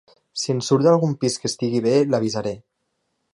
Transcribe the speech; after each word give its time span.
Si 0.43 0.53
en 0.53 0.61
surt 0.67 0.87
algun 0.91 1.13
pis 1.25 1.37
que 1.43 1.49
estigui 1.51 1.83
bé, 1.89 1.93
l'avisaré. 2.15 2.55